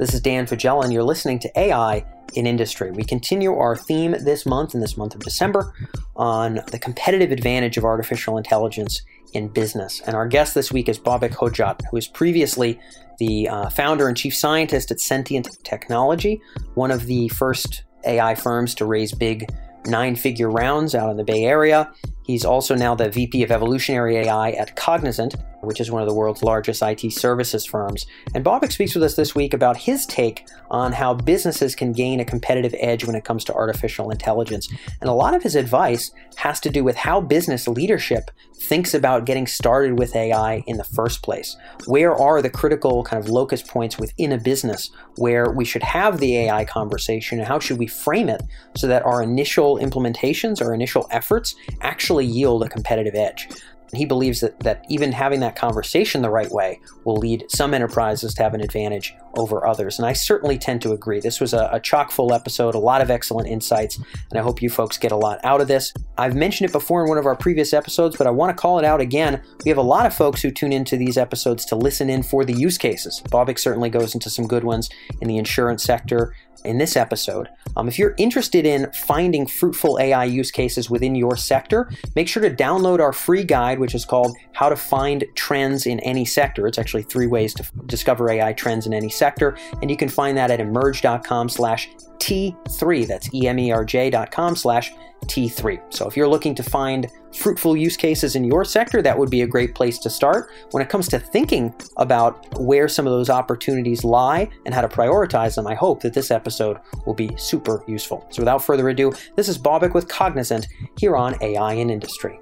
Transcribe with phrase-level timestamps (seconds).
[0.00, 2.02] This is Dan Faggella, and you're listening to AI
[2.32, 2.90] in Industry.
[2.90, 5.74] We continue our theme this month, in this month of December,
[6.16, 9.02] on the competitive advantage of artificial intelligence
[9.34, 10.00] in business.
[10.06, 12.80] And our guest this week is Babak Hodjat, who is previously
[13.18, 16.40] the uh, founder and chief scientist at Sentient Technology,
[16.76, 19.50] one of the first AI firms to raise big
[19.84, 21.92] nine figure rounds out in the Bay Area.
[22.30, 26.14] He's also now the VP of Evolutionary AI at Cognizant, which is one of the
[26.14, 28.06] world's largest IT services firms.
[28.36, 32.20] And Babak speaks with us this week about his take on how businesses can gain
[32.20, 34.68] a competitive edge when it comes to artificial intelligence.
[35.00, 39.24] And a lot of his advice has to do with how business leadership thinks about
[39.24, 41.56] getting started with AI in the first place.
[41.86, 46.18] Where are the critical kind of locus points within a business where we should have
[46.18, 48.42] the AI conversation and how should we frame it
[48.76, 53.48] so that our initial implementations, our initial efforts actually yield a competitive edge?
[53.94, 58.34] He believes that, that even having that conversation the right way will lead some enterprises
[58.34, 59.98] to have an advantage over others.
[59.98, 61.20] And I certainly tend to agree.
[61.20, 64.62] This was a, a chock full episode, a lot of excellent insights, and I hope
[64.62, 65.92] you folks get a lot out of this.
[66.18, 68.78] I've mentioned it before in one of our previous episodes, but I want to call
[68.78, 69.42] it out again.
[69.64, 72.44] We have a lot of folks who tune into these episodes to listen in for
[72.44, 73.22] the use cases.
[73.30, 74.88] Babak certainly goes into some good ones
[75.20, 77.48] in the insurance sector, in this episode.
[77.76, 82.42] Um, if you're interested in finding fruitful AI use cases within your sector, make sure
[82.42, 86.66] to download our free guide, which is called How to Find Trends in Any Sector.
[86.66, 90.36] It's actually three ways to discover AI trends in any sector, and you can find
[90.36, 93.06] that at emerj.com slash T3.
[93.06, 94.92] That's emerj.com slash
[95.26, 95.92] T3.
[95.92, 99.42] So if you're looking to find fruitful use cases in your sector, that would be
[99.42, 100.50] a great place to start.
[100.70, 104.88] When it comes to thinking about where some of those opportunities lie and how to
[104.88, 108.26] prioritize them, I hope that this episode will be super useful.
[108.30, 110.66] So without further ado, this is Babak with Cognizant
[110.98, 112.38] here on AI in Industry.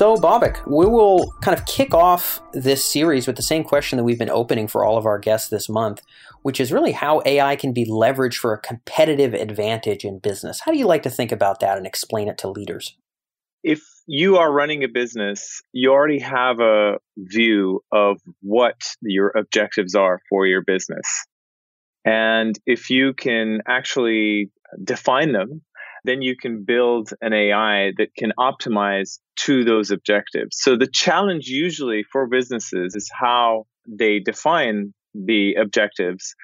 [0.00, 4.02] So, Babak, we will kind of kick off this series with the same question that
[4.02, 6.00] we've been opening for all of our guests this month,
[6.40, 10.60] which is really how AI can be leveraged for a competitive advantage in business.
[10.60, 12.96] How do you like to think about that and explain it to leaders?
[13.62, 19.94] If you are running a business, you already have a view of what your objectives
[19.94, 21.26] are for your business.
[22.06, 24.50] And if you can actually
[24.82, 25.60] define them
[26.04, 30.56] then you can build an AI that can optimize to those objectives.
[30.58, 36.34] So the challenge usually for businesses is how they define the objectives.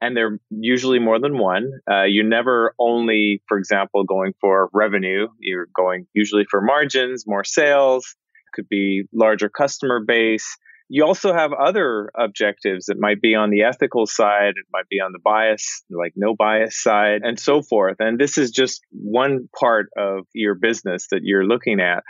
[0.00, 1.70] And they're usually more than one.
[1.90, 5.28] Uh, you're never only, for example, going for revenue.
[5.38, 8.14] You're going usually for margins, more sales,
[8.52, 10.56] could be larger customer base.
[10.88, 15.00] You also have other objectives that might be on the ethical side, it might be
[15.00, 17.96] on the bias, like no bias side, and so forth.
[18.00, 22.04] And this is just one part of your business that you're looking at.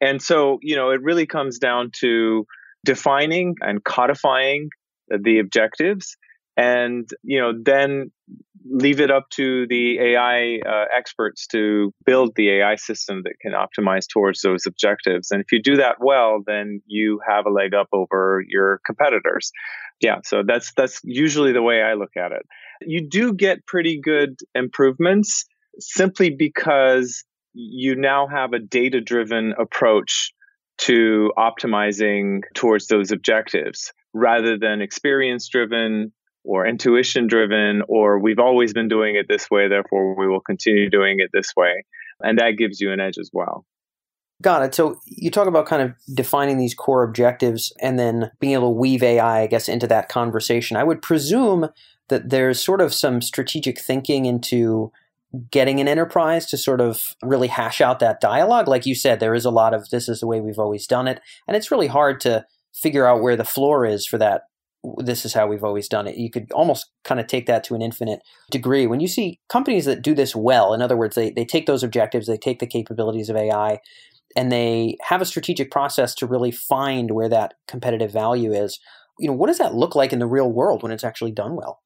[0.00, 2.46] And so, you know, it really comes down to
[2.84, 4.70] defining and codifying
[5.08, 6.16] the objectives
[6.58, 8.10] and you know then
[8.70, 13.52] leave it up to the AI uh, experts to build the AI system that can
[13.52, 15.30] optimize towards those objectives.
[15.30, 19.52] And if you do that well, then you have a leg up over your competitors.
[20.00, 22.44] Yeah, so that's that's usually the way I look at it.
[22.82, 25.46] You do get pretty good improvements
[25.78, 27.24] simply because
[27.58, 30.32] you now have a data driven approach
[30.78, 36.12] to optimizing towards those objectives rather than experience driven
[36.44, 40.88] or intuition driven or we've always been doing it this way therefore we will continue
[40.88, 41.84] doing it this way
[42.20, 43.66] and that gives you an edge as well
[44.40, 44.72] Got it.
[44.72, 48.78] So you talk about kind of defining these core objectives and then being able to
[48.78, 50.76] weave AI, I guess, into that conversation.
[50.76, 51.70] I would presume
[52.06, 54.92] that there's sort of some strategic thinking into
[55.50, 58.68] getting an enterprise to sort of really hash out that dialogue.
[58.68, 61.06] Like you said, there is a lot of this is the way we've always done
[61.06, 61.20] it.
[61.46, 64.42] And it's really hard to figure out where the floor is for that
[64.98, 66.16] this is how we've always done it.
[66.16, 68.20] You could almost kind of take that to an infinite
[68.50, 68.86] degree.
[68.86, 71.82] When you see companies that do this well, in other words, they, they take those
[71.82, 73.80] objectives, they take the capabilities of AI,
[74.36, 78.78] and they have a strategic process to really find where that competitive value is.
[79.18, 81.56] You know, what does that look like in the real world when it's actually done
[81.56, 81.80] well?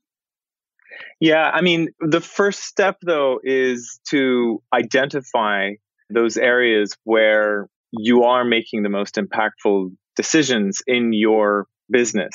[1.21, 5.73] Yeah, I mean, the first step though is to identify
[6.11, 12.35] those areas where you are making the most impactful decisions in your business.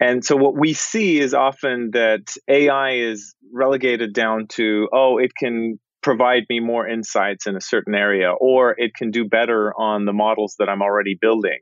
[0.00, 5.32] And so what we see is often that AI is relegated down to, oh, it
[5.38, 10.04] can provide me more insights in a certain area, or it can do better on
[10.04, 11.60] the models that I'm already building.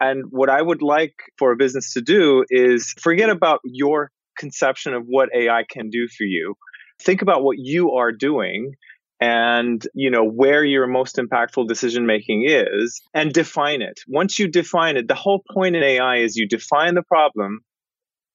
[0.00, 4.94] And what I would like for a business to do is forget about your conception
[4.94, 6.54] of what AI can do for you.
[7.00, 8.74] Think about what you are doing
[9.20, 14.00] and you know where your most impactful decision making is and define it.
[14.08, 17.60] Once you define it the whole point in ai is you define the problem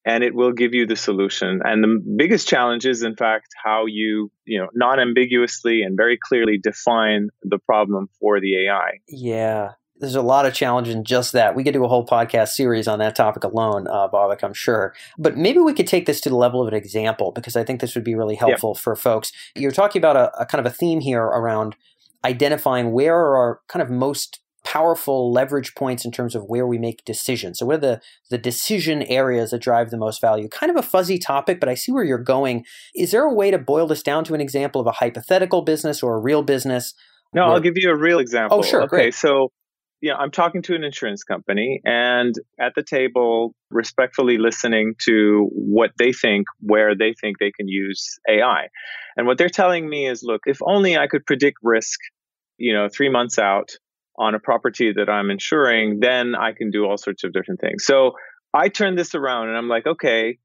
[0.06, 1.60] and it will give you the solution.
[1.64, 6.58] And the biggest challenge is in fact how you you know non-ambiguously and very clearly
[6.62, 11.56] define the problem for the ai yeah there's a lot of challenge in just that.
[11.56, 14.94] We could do a whole podcast series on that topic alone, uh, Babak, I'm sure.
[15.18, 17.82] But maybe we could take this to the level of an example because I think
[17.82, 19.32] this would be really helpful for folks.
[19.56, 21.76] You're talking about a, a kind of a theme here around
[22.24, 26.78] identifying where are our kind of most powerful leverage points in terms of where we
[26.78, 27.60] make decisions.
[27.60, 30.48] So what are the, the decision areas that drive the most value?
[30.48, 32.66] Kind of a fuzzy topic, but I see where you're going.
[32.94, 36.04] Is there a way to boil this down to an example of a hypothetical business
[36.04, 36.94] or a real business?
[37.34, 37.54] No, where...
[37.54, 38.60] I'll give you a real example.
[38.60, 38.84] Oh, sure.
[38.84, 39.14] Okay, great.
[39.14, 39.52] so
[40.02, 45.50] you know, I'm talking to an insurance company and at the table, respectfully listening to
[45.52, 48.68] what they think, where they think they can use AI.
[49.18, 52.00] And what they're telling me is, look, if only I could predict risk,
[52.58, 53.72] you know, three months out
[54.18, 57.86] on a property that I'm insuring, then I can do all sorts of different things.
[57.86, 58.14] So
[58.54, 60.38] I turn this around and I'm like, okay,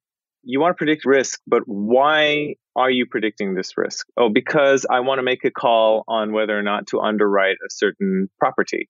[0.42, 4.06] you want to predict risk, but why are you predicting this risk?
[4.16, 7.70] Oh, because I want to make a call on whether or not to underwrite a
[7.70, 8.88] certain property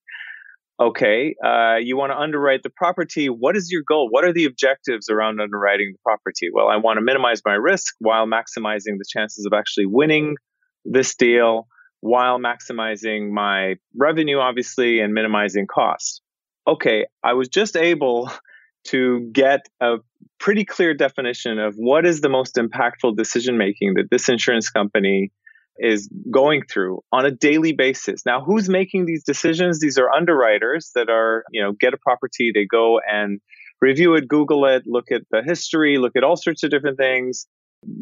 [0.81, 3.27] okay, uh, you want to underwrite the property.
[3.27, 4.09] What is your goal?
[4.11, 6.49] What are the objectives around underwriting the property?
[6.53, 10.37] Well, I want to minimize my risk while maximizing the chances of actually winning
[10.85, 11.69] this deal,
[12.01, 16.21] while maximizing my revenue, obviously, and minimizing costs.
[16.67, 18.31] Okay, I was just able
[18.89, 19.97] to get a
[20.39, 25.33] pretty clear definition of what is the most impactful decision making that this insurance company
[25.79, 28.25] is going through on a daily basis.
[28.25, 29.81] Now, who's making these decisions?
[29.81, 33.41] These are underwriters that are, you know, get a property, they go and
[33.81, 37.47] review it, Google it, look at the history, look at all sorts of different things,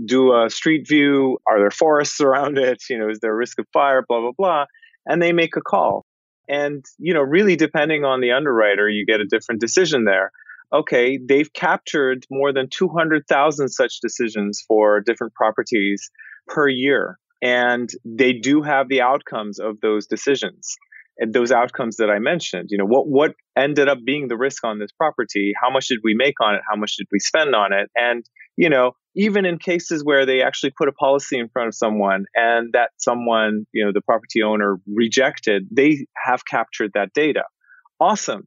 [0.04, 1.38] do a street view.
[1.46, 2.82] Are there forests around it?
[2.88, 4.04] You know, is there a risk of fire?
[4.06, 4.64] Blah, blah, blah.
[5.06, 6.04] And they make a call.
[6.48, 10.30] And, you know, really depending on the underwriter, you get a different decision there.
[10.72, 16.10] Okay, they've captured more than 200,000 such decisions for different properties
[16.48, 20.76] per year and they do have the outcomes of those decisions
[21.18, 22.68] and those outcomes that I mentioned.
[22.70, 25.52] You know, what what ended up being the risk on this property?
[25.60, 26.62] How much did we make on it?
[26.68, 27.90] How much did we spend on it?
[27.94, 28.24] And
[28.56, 32.24] you know, even in cases where they actually put a policy in front of someone
[32.34, 37.44] and that someone, you know, the property owner rejected, they have captured that data.
[38.00, 38.46] Awesome.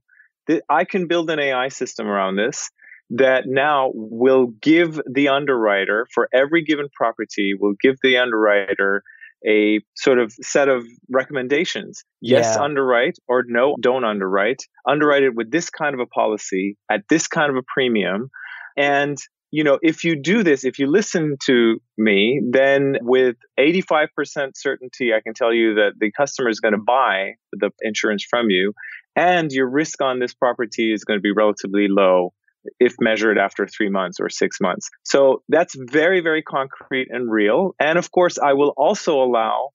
[0.69, 2.69] I can build an AI system around this
[3.11, 9.03] that now will give the underwriter for every given property will give the underwriter
[9.47, 12.03] a sort of set of recommendations.
[12.19, 12.63] Yes yeah.
[12.63, 14.63] underwrite or no don't underwrite.
[14.87, 18.29] Underwrite it with this kind of a policy at this kind of a premium.
[18.75, 19.17] And
[19.51, 24.07] you know if you do this if you listen to me then with 85%
[24.55, 28.49] certainty i can tell you that the customer is going to buy the insurance from
[28.49, 28.73] you
[29.15, 32.33] and your risk on this property is going to be relatively low
[32.79, 34.89] if measured after three months or six months.
[35.03, 37.75] So that's very, very concrete and real.
[37.79, 39.69] And of course, I will also allow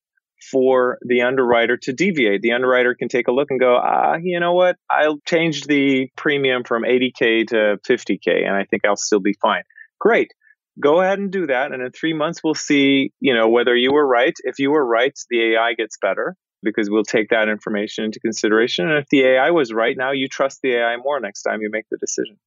[0.50, 2.42] for the underwriter to deviate.
[2.42, 4.76] The underwriter can take a look and go, ah, you know what?
[4.88, 9.62] I'll change the premium from 80K to 50K, and I think I'll still be fine.
[9.98, 10.32] Great.
[10.80, 11.72] Go ahead and do that.
[11.72, 14.34] And in three months, we'll see, you know, whether you were right.
[14.44, 18.88] If you were right, the AI gets better because we'll take that information into consideration.
[18.88, 21.70] And if the AI was right, now you trust the AI more next time you
[21.70, 22.38] make the decision.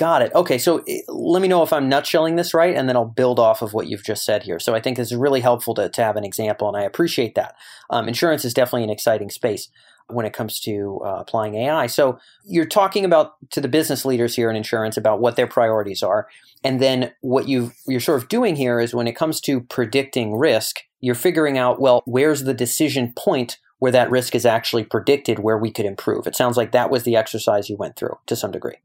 [0.00, 0.32] Got it.
[0.34, 3.38] Okay, so eh, let me know if I'm nutshelling this right, and then I'll build
[3.38, 4.58] off of what you've just said here.
[4.58, 7.34] So I think this is really helpful to, to have an example, and I appreciate
[7.34, 7.54] that.
[7.90, 9.68] Um, insurance is definitely an exciting space
[10.08, 11.86] when it comes to uh, applying AI.
[11.86, 16.02] So you're talking about to the business leaders here in insurance about what their priorities
[16.02, 16.28] are,
[16.64, 20.34] and then what you you're sort of doing here is when it comes to predicting
[20.34, 25.40] risk, you're figuring out well where's the decision point where that risk is actually predicted,
[25.40, 26.26] where we could improve.
[26.26, 28.76] It sounds like that was the exercise you went through to some degree.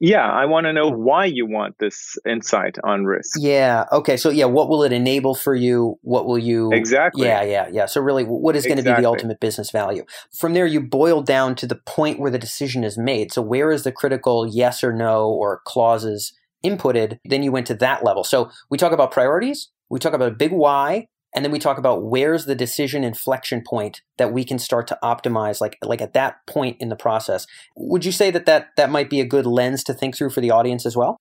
[0.00, 1.02] Yeah, I want to know hmm.
[1.02, 3.38] why you want this insight on risk.
[3.38, 3.84] Yeah.
[3.92, 4.16] Okay.
[4.16, 5.98] So yeah, what will it enable for you?
[6.00, 7.26] What will you Exactly.
[7.26, 7.86] Yeah, yeah, yeah.
[7.86, 10.04] So really what is going to be the ultimate business value?
[10.36, 13.30] From there you boil down to the point where the decision is made.
[13.30, 16.32] So where is the critical yes or no or clauses
[16.64, 17.18] inputted?
[17.26, 18.24] Then you went to that level.
[18.24, 21.78] So we talk about priorities, we talk about a big why, and then we talk
[21.78, 26.12] about where's the decision inflection point that we can start to optimize like like at
[26.14, 27.46] that point in the process
[27.76, 30.40] would you say that that, that might be a good lens to think through for
[30.40, 31.16] the audience as well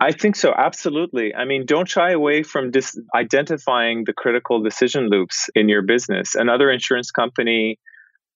[0.00, 1.34] I think so, absolutely.
[1.34, 6.36] I mean, don't shy away from dis- identifying the critical decision loops in your business.
[6.36, 7.80] Another insurance company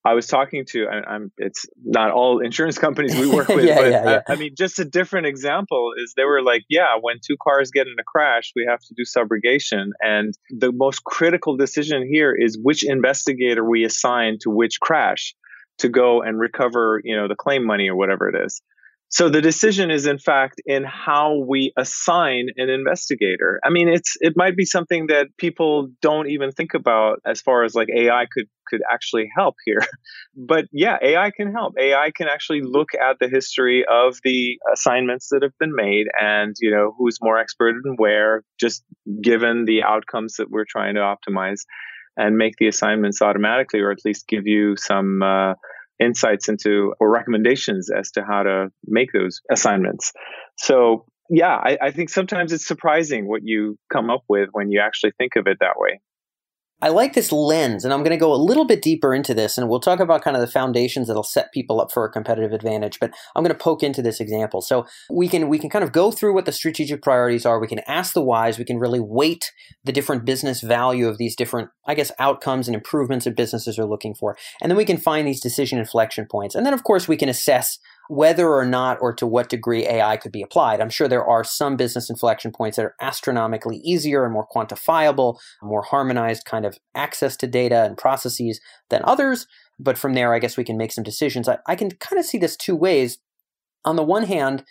[0.05, 3.77] I was talking to, I, am it's not all insurance companies we work with, yeah,
[3.77, 4.21] but yeah, yeah.
[4.27, 7.71] I, I, mean, just a different example is they were like, yeah, when two cars
[7.71, 9.91] get in a crash, we have to do subrogation.
[10.01, 15.35] And the most critical decision here is which investigator we assign to which crash
[15.79, 18.61] to go and recover, you know, the claim money or whatever it is.
[19.13, 23.61] So the decision is in fact in how we assign an investigator.
[23.63, 27.63] I mean, it's it might be something that people don't even think about as far
[27.63, 29.81] as like AI could could actually help here.
[30.35, 31.75] But yeah, AI can help.
[31.79, 36.57] AI can actually look at the history of the assignments that have been made and,
[36.59, 38.83] you know, who's more expert in where just
[39.23, 41.67] given the outcomes that we're trying to optimize
[42.17, 45.53] and make the assignments automatically or at least give you some uh,
[46.03, 50.13] insights into or recommendations as to how to make those assignments.
[50.57, 54.81] So, yeah, I, I think sometimes it's surprising what you come up with when you
[54.81, 56.01] actually think of it that way.
[56.83, 59.57] I like this lens, and I'm going to go a little bit deeper into this,
[59.57, 62.53] and we'll talk about kind of the foundations that'll set people up for a competitive
[62.53, 62.99] advantage.
[62.99, 65.93] But I'm going to poke into this example, so we can we can kind of
[65.93, 67.61] go through what the strategic priorities are.
[67.61, 68.59] We can ask the whys.
[68.59, 69.53] We can really weight
[69.85, 73.87] the different business value of these different, I guess, outcomes and improvements that businesses are
[73.87, 77.07] looking for, and then we can find these decision inflection points, and then of course
[77.07, 77.79] we can assess
[78.09, 80.81] whether or not or to what degree AI could be applied.
[80.81, 85.39] I'm sure there are some business inflection points that are astronomically easier and more quantifiable,
[85.63, 89.47] more harmonized kind of access to data and processes than others.
[89.79, 91.49] But from there, I guess we can make some decisions.
[91.49, 93.19] I, I can kind of see this two ways.
[93.85, 94.65] On the one hand,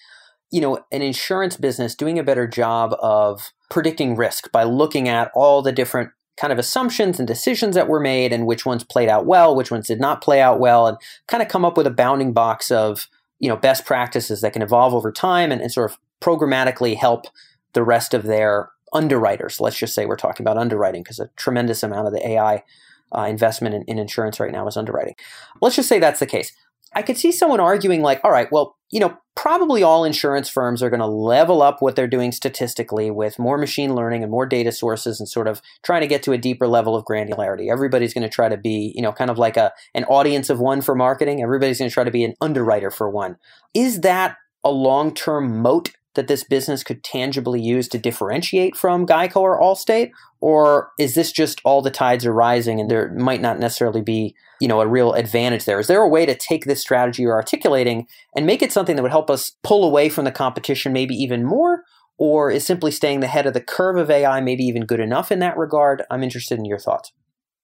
[0.51, 5.31] you know, an insurance business doing a better job of predicting risk by looking at
[5.33, 9.09] all the different kind of assumptions and decisions that were made and which ones played
[9.09, 10.97] out well, which ones did not play out well, and
[11.27, 13.07] kind of come up with a bounding box of
[13.41, 17.25] you know best practices that can evolve over time and, and sort of programmatically help
[17.73, 19.59] the rest of their underwriters.
[19.59, 22.63] Let's just say we're talking about underwriting because a tremendous amount of the AI
[23.13, 25.15] uh, investment in, in insurance right now is underwriting.
[25.59, 26.53] Let's just say that's the case.
[26.93, 30.83] I could see someone arguing, like, all right, well, you know, probably all insurance firms
[30.83, 34.45] are going to level up what they're doing statistically with more machine learning and more
[34.45, 37.71] data sources and sort of trying to get to a deeper level of granularity.
[37.71, 40.59] Everybody's going to try to be, you know, kind of like a an audience of
[40.59, 41.41] one for marketing.
[41.41, 43.37] Everybody's going to try to be an underwriter for one.
[43.73, 49.37] Is that a long-term moat that this business could tangibly use to differentiate from Geico
[49.37, 50.11] or Allstate?
[50.39, 54.35] Or is this just all the tides are rising and there might not necessarily be,
[54.59, 55.79] you know, a real advantage there?
[55.79, 59.03] Is there a way to take this strategy you're articulating and make it something that
[59.03, 61.83] would help us pull away from the competition maybe even more?
[62.17, 65.31] Or is simply staying the head of the curve of AI maybe even good enough
[65.31, 66.03] in that regard?
[66.11, 67.11] I'm interested in your thoughts.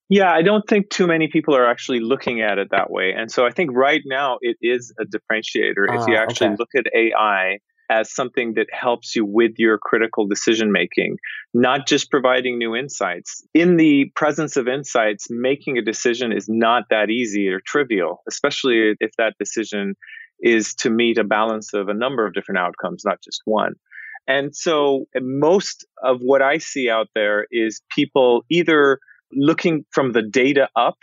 [0.10, 3.14] Yeah, I don't think too many people are actually looking at it that way.
[3.16, 5.94] And so I think right now it is a differentiator.
[5.94, 6.56] if you ah, actually okay.
[6.58, 11.18] look at AI as something that helps you with your critical decision making,
[11.54, 13.44] not just providing new insights.
[13.54, 18.94] In the presence of insights, making a decision is not that easy or trivial, especially
[19.00, 19.96] if that decision
[20.40, 23.74] is to meet a balance of a number of different outcomes, not just one.
[24.28, 29.00] And so most of what I see out there is people either
[29.34, 30.98] looking from the data up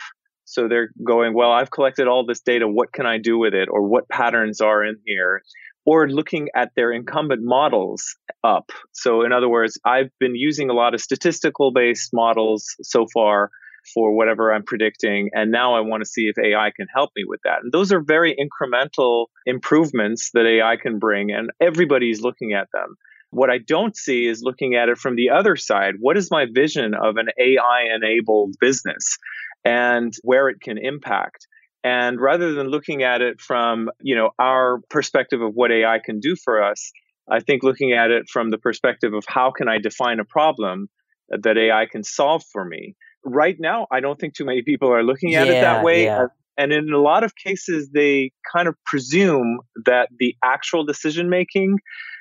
[0.45, 2.67] so they're going, well, I've collected all this data.
[2.67, 3.67] What can I do with it?
[3.69, 5.41] Or what patterns are in here?
[5.85, 8.71] Or looking at their incumbent models up.
[8.91, 13.51] So, in other words, I've been using a lot of statistical based models so far
[13.93, 15.29] for whatever I'm predicting.
[15.33, 17.59] And now I want to see if AI can help me with that.
[17.61, 22.95] And those are very incremental improvements that AI can bring, and everybody's looking at them.
[23.29, 25.95] What I don't see is looking at it from the other side.
[25.99, 29.17] What is my vision of an AI enabled business
[29.63, 31.47] and where it can impact?
[31.85, 36.19] And rather than looking at it from, you know, our perspective of what AI can
[36.19, 36.91] do for us,
[37.29, 40.89] I think looking at it from the perspective of how can I define a problem
[41.29, 42.95] that AI can solve for me.
[43.23, 46.05] Right now, I don't think too many people are looking at yeah, it that way.
[46.05, 46.25] Yeah.
[46.57, 51.77] And in a lot of cases, they kind of presume that the actual decision making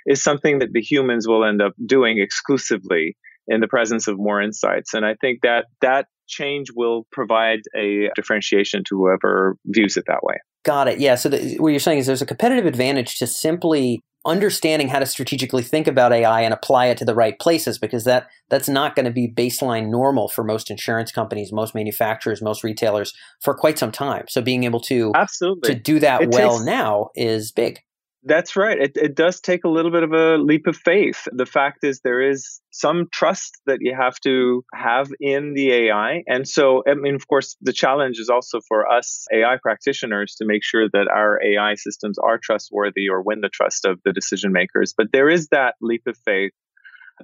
[0.07, 3.17] is something that the humans will end up doing exclusively
[3.47, 4.93] in the presence of more insights.
[4.93, 10.23] And I think that that change will provide a differentiation to whoever views it that
[10.23, 10.37] way.
[10.65, 10.99] Got it.
[10.99, 11.15] Yeah.
[11.17, 15.07] So the, what you're saying is there's a competitive advantage to simply understanding how to
[15.07, 18.97] strategically think about AI and apply it to the right places because that that's not
[18.97, 23.79] going to be baseline normal for most insurance companies, most manufacturers, most retailers for quite
[23.79, 24.25] some time.
[24.29, 27.81] So being able to absolutely to do that it well takes, now is big.
[28.27, 28.79] That's right.
[28.81, 31.29] It, it does take a little bit of a leap of faith.
[31.33, 36.23] The fact is, there is some trust that you have to have in the AI.
[36.27, 40.47] And so, I mean, of course, the challenge is also for us AI practitioners to
[40.47, 44.53] make sure that our AI systems are trustworthy or win the trust of the decision
[44.53, 44.95] makers.
[44.97, 46.53] But there is that leap of faith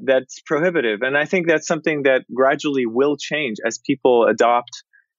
[0.02, 1.00] that's prohibitive.
[1.02, 4.71] And I think that's something that gradually will change as people adopt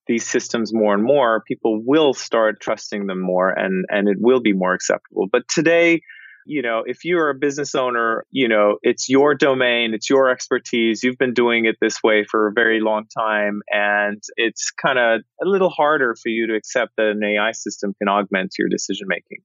[0.07, 4.41] these systems more and more, people will start trusting them more and, and it will
[4.41, 5.27] be more acceptable.
[5.31, 6.01] But today,
[6.45, 11.03] you know, if you're a business owner, you know, it's your domain, it's your expertise.
[11.03, 13.61] You've been doing it this way for a very long time.
[13.69, 17.93] And it's kind of a little harder for you to accept that an AI system
[17.99, 19.39] can augment your decision making.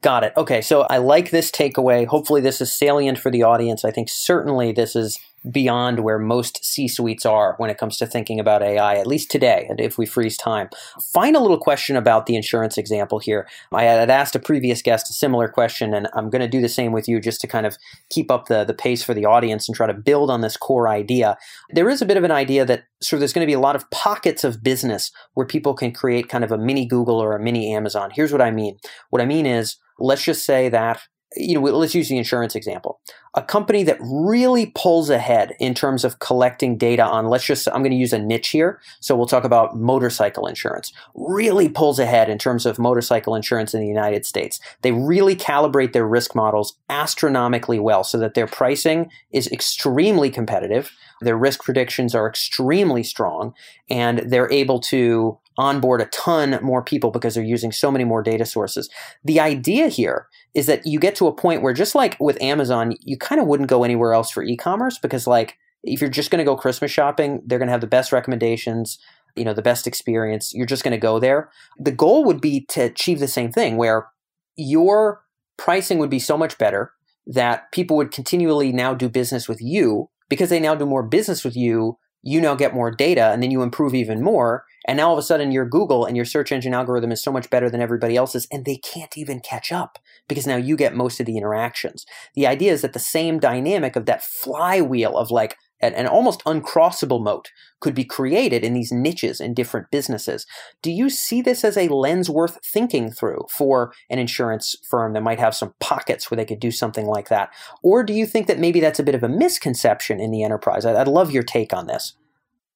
[0.00, 0.32] Got it.
[0.36, 0.62] Okay.
[0.62, 2.06] So I like this takeaway.
[2.06, 3.84] Hopefully, this is salient for the audience.
[3.84, 5.16] I think certainly this is
[5.50, 9.30] beyond where most C suites are when it comes to thinking about AI, at least
[9.30, 10.68] today, and if we freeze time.
[11.12, 13.48] Final little question about the insurance example here.
[13.72, 16.68] I had asked a previous guest a similar question, and I'm going to do the
[16.68, 17.76] same with you just to kind of
[18.10, 20.88] keep up the, the pace for the audience and try to build on this core
[20.88, 21.36] idea.
[21.70, 23.60] There is a bit of an idea that sort of there's going to be a
[23.60, 27.34] lot of pockets of business where people can create kind of a mini Google or
[27.34, 28.10] a mini Amazon.
[28.14, 28.78] Here's what I mean.
[29.10, 31.02] What I mean is, let's just say that
[31.36, 33.00] you know, let's use the insurance example.
[33.34, 37.82] A company that really pulls ahead in terms of collecting data on, let's just, I'm
[37.82, 38.80] going to use a niche here.
[39.00, 40.92] So we'll talk about motorcycle insurance.
[41.14, 44.60] Really pulls ahead in terms of motorcycle insurance in the United States.
[44.82, 50.92] They really calibrate their risk models astronomically well so that their pricing is extremely competitive.
[51.22, 53.54] Their risk predictions are extremely strong
[53.88, 58.22] and they're able to onboard a ton more people because they're using so many more
[58.22, 58.88] data sources.
[59.24, 62.94] The idea here is that you get to a point where just like with Amazon,
[63.00, 66.38] you kind of wouldn't go anywhere else for e-commerce because like if you're just going
[66.38, 68.98] to go Christmas shopping, they're going to have the best recommendations,
[69.34, 70.52] you know, the best experience.
[70.54, 71.50] You're just going to go there.
[71.78, 74.08] The goal would be to achieve the same thing where
[74.56, 75.24] your
[75.56, 76.92] pricing would be so much better
[77.26, 81.44] that people would continually now do business with you because they now do more business
[81.44, 84.64] with you you now get more data and then you improve even more.
[84.86, 87.32] And now all of a sudden your Google and your search engine algorithm is so
[87.32, 89.98] much better than everybody else's and they can't even catch up
[90.28, 92.04] because now you get most of the interactions.
[92.34, 96.42] The idea is that the same dynamic of that flywheel of like, an, an almost
[96.44, 100.46] uncrossable moat could be created in these niches in different businesses.
[100.80, 105.22] Do you see this as a lens worth thinking through for an insurance firm that
[105.22, 107.50] might have some pockets where they could do something like that?
[107.82, 110.86] Or do you think that maybe that's a bit of a misconception in the enterprise?
[110.86, 112.14] I'd love your take on this.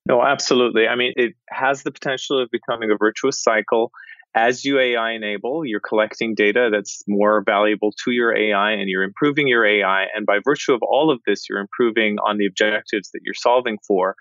[0.09, 0.87] No, absolutely.
[0.87, 3.91] I mean, it has the potential of becoming a virtuous cycle
[4.37, 9.03] as you AI enable, you're collecting data that's more valuable to your AI and you're
[9.03, 10.05] improving your AI.
[10.15, 13.79] And by virtue of all of this, you're improving on the objectives that you're solving
[13.87, 14.15] for.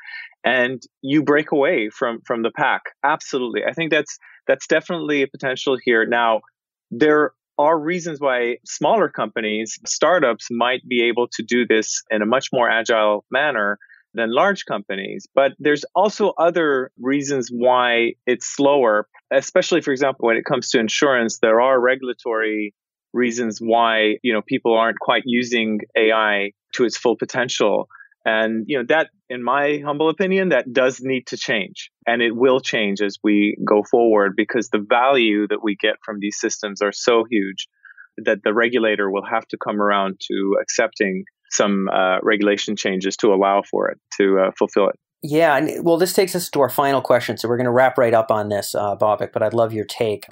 [0.45, 2.83] And you break away from, from the pack.
[3.03, 3.63] Absolutely.
[3.67, 6.05] I think that's, that's definitely a potential here.
[6.05, 6.41] Now,
[6.91, 12.25] there are reasons why smaller companies, startups might be able to do this in a
[12.25, 13.79] much more agile manner
[14.15, 15.27] than large companies.
[15.35, 20.79] But there's also other reasons why it's slower, especially, for example, when it comes to
[20.79, 22.73] insurance, there are regulatory
[23.13, 27.87] reasons why, you know, people aren't quite using AI to its full potential.
[28.25, 31.91] And, you know, that, in my humble opinion, that does need to change.
[32.07, 36.17] And it will change as we go forward because the value that we get from
[36.19, 37.67] these systems are so huge
[38.17, 43.33] that the regulator will have to come around to accepting some uh, regulation changes to
[43.33, 44.99] allow for it to uh, fulfill it.
[45.27, 47.37] Yeah, and well, this takes us to our final question.
[47.37, 50.27] So we're going to wrap right up on this, uh, but I'd love your take.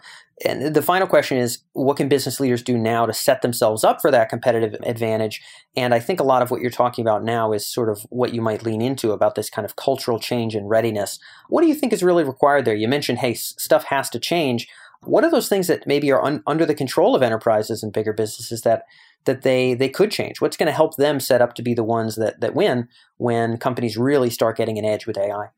[0.46, 4.02] And the final question is what can business leaders do now to set themselves up
[4.02, 5.42] for that competitive advantage?
[5.76, 8.34] And I think a lot of what you're talking about now is sort of what
[8.34, 11.18] you might lean into about this kind of cultural change and readiness.
[11.50, 12.76] What do you think is really required there?
[12.76, 14.68] You mentioned, hey, stuff has to change.
[15.02, 18.14] What are those things that maybe are un- under the control of enterprises and bigger
[18.14, 18.84] businesses that
[19.26, 20.42] that they they could change?
[20.42, 23.58] What's going to help them set up to be the ones that that win when
[23.58, 25.50] companies really start getting an edge with AI?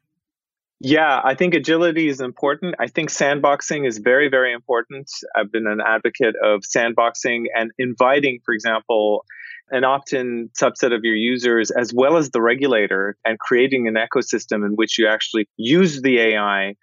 [0.82, 2.76] Yeah, I think agility is important.
[2.80, 5.10] I think sandboxing is very, very important.
[5.36, 9.26] I've been an advocate of sandboxing and inviting, for example,
[9.72, 13.96] an opt in subset of your users as well as the regulator and creating an
[13.96, 16.76] ecosystem in which you actually use the AI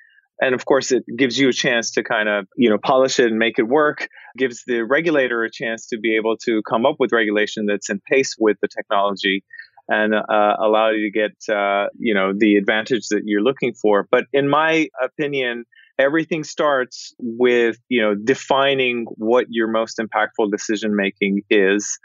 [0.42, 3.26] and of course it gives you a chance to kind of you know polish it
[3.26, 4.08] and make it work.
[4.36, 8.00] Gives the regulator a chance to be able to come up with regulation that's in
[8.10, 9.44] pace with the technology
[9.88, 14.08] and uh, allow you to get uh, you know the advantage that you're looking for.
[14.10, 15.64] But in my opinion
[15.98, 21.98] everything starts with you know defining what your most impactful decision making is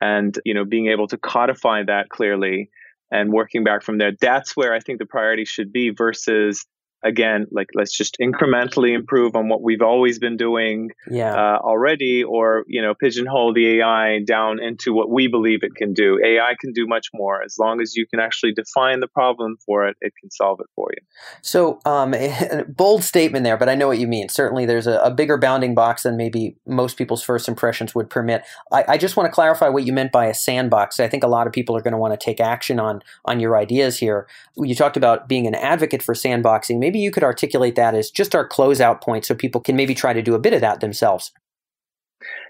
[0.00, 2.68] and you know being able to codify that clearly
[3.12, 4.12] and working back from there.
[4.20, 6.64] That's where i think the priority should be versus
[7.04, 11.34] again like let's just incrementally improve on what we've always been doing yeah.
[11.34, 15.92] uh, already or you know pigeonhole the ai down into what we believe it can
[15.92, 16.18] do.
[16.24, 17.42] Ai can do much more.
[17.42, 20.66] As long as you can actually define the problem for it it can solve it
[20.74, 21.02] for you.
[21.42, 22.14] So um,
[22.68, 24.28] bold statement there but i know what you mean.
[24.28, 28.44] Certainly there's a, a, bigger bounding box than maybe most people's first impressions would permit.
[28.70, 31.00] I, I just want to clarify what you meant by a sandbox.
[31.00, 33.40] I think a lot of people are going to want to take action on on
[33.40, 34.26] your ideas here.
[34.56, 36.78] You talked about being an advocate for sandboxing.
[36.78, 40.12] Maybe you could articulate that as just our closeout point so people can maybe try
[40.12, 41.32] to do a bit of that themselves.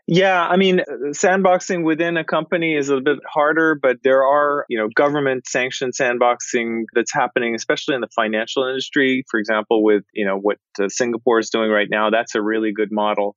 [0.08, 4.78] Yeah, I mean, sandboxing within a company is a bit harder, but there are, you
[4.78, 9.24] know, government sanctioned sandboxing that's happening, especially in the financial industry.
[9.28, 12.72] For example, with, you know, what uh, Singapore is doing right now, that's a really
[12.72, 13.34] good model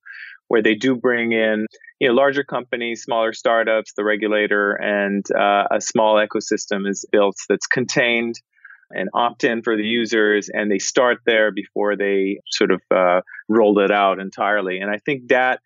[0.48, 1.66] where they do bring in,
[2.00, 7.36] you know, larger companies, smaller startups, the regulator, and uh, a small ecosystem is built
[7.48, 8.36] that's contained
[8.92, 13.22] and opt in for the users, and they start there before they sort of uh,
[13.48, 14.80] roll it out entirely.
[14.80, 15.60] And I think that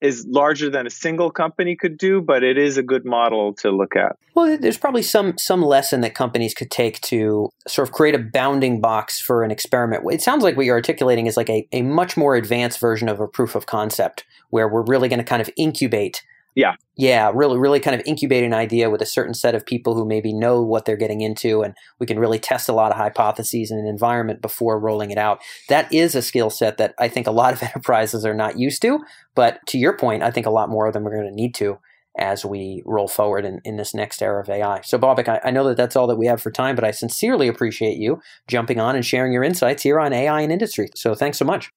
[0.00, 3.70] is larger than a single company could do, but it is a good model to
[3.70, 4.16] look at.
[4.34, 8.18] Well, there's probably some some lesson that companies could take to sort of create a
[8.18, 10.04] bounding box for an experiment.
[10.10, 13.18] It sounds like what you're articulating is like a, a much more advanced version of
[13.18, 16.22] a proof of concept where we're really going to kind of incubate
[16.54, 16.74] yeah.
[16.96, 20.06] Yeah, really, really kind of incubate an idea with a certain set of people who
[20.06, 23.72] maybe know what they're getting into, and we can really test a lot of hypotheses
[23.72, 25.40] in an environment before rolling it out.
[25.68, 28.80] That is a skill set that I think a lot of enterprises are not used
[28.82, 29.00] to.
[29.34, 31.54] But to your point, I think a lot more of them are going to need
[31.56, 31.78] to
[32.16, 34.80] as we roll forward in, in this next era of AI.
[34.82, 36.92] So, Babak, I, I know that that's all that we have for time, but I
[36.92, 40.90] sincerely appreciate you jumping on and sharing your insights here on AI and industry.
[40.94, 41.72] So, thanks so much.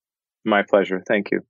[0.46, 1.02] My pleasure.
[1.08, 1.42] Thank you.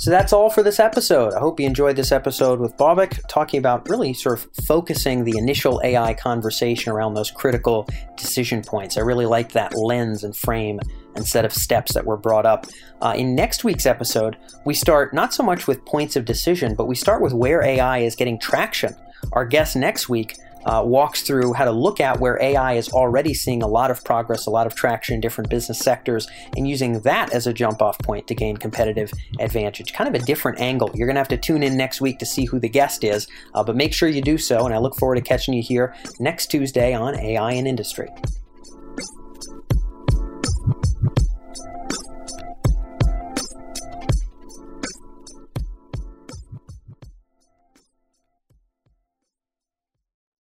[0.00, 1.34] So that's all for this episode.
[1.34, 5.36] I hope you enjoyed this episode with Babak, talking about really sort of focusing the
[5.36, 7.86] initial AI conversation around those critical
[8.16, 8.96] decision points.
[8.96, 10.80] I really like that lens and frame
[11.16, 12.66] and set of steps that were brought up.
[13.02, 16.86] Uh, in next week's episode, we start not so much with points of decision, but
[16.86, 18.96] we start with where AI is getting traction.
[19.34, 23.34] Our guest next week uh, walks through how to look at where AI is already
[23.34, 27.00] seeing a lot of progress, a lot of traction in different business sectors, and using
[27.00, 29.92] that as a jump off point to gain competitive advantage.
[29.92, 30.90] Kind of a different angle.
[30.94, 33.26] You're going to have to tune in next week to see who the guest is,
[33.54, 34.64] uh, but make sure you do so.
[34.64, 38.08] And I look forward to catching you here next Tuesday on AI and Industry.